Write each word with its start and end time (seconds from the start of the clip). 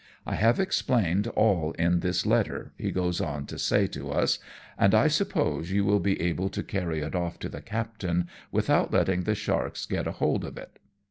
I 0.25 0.33
have 0.33 0.59
explained 0.59 1.27
all 1.27 1.73
in 1.73 1.99
this 1.99 2.25
letter," 2.25 2.73
he 2.75 2.89
goes 2.89 3.21
on 3.21 3.45
to 3.45 3.59
say 3.59 3.85
to 3.89 4.09
us," 4.09 4.39
and 4.79 4.95
I 4.95 5.07
suppose 5.07 5.69
you 5.71 5.85
will 5.85 5.99
be 5.99 6.19
able 6.19 6.49
to 6.49 6.63
carry 6.63 7.01
it 7.01 7.13
oif 7.13 7.37
to 7.37 7.49
the 7.49 7.61
captain 7.61 8.27
without 8.51 8.91
letting 8.91 9.25
the 9.25 9.35
sharks 9.35 9.85
get 9.85 10.07
a 10.07 10.13
hold 10.13 10.43
of 10.43 10.57
it. 10.57 10.79